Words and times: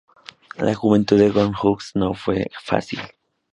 La 0.57 0.73
juventud 0.73 1.15
de 1.19 1.29
Gong 1.29 1.53
Sun-Ok 1.55 1.81
no 1.93 2.15
fue 2.15 2.47
fácil. 2.63 2.99